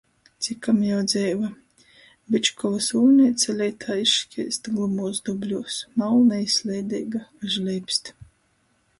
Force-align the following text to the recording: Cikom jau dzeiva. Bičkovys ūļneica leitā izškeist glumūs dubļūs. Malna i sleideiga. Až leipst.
Cikom 0.43 0.77
jau 0.83 0.99
dzeiva. 1.09 1.49
Bičkovys 2.35 2.87
ūļneica 2.99 3.55
leitā 3.59 3.97
izškeist 4.05 4.69
glumūs 4.77 5.19
dubļūs. 5.29 5.77
Malna 6.03 6.39
i 6.45 6.49
sleideiga. 6.55 7.23
Až 7.49 7.59
leipst. 7.69 8.11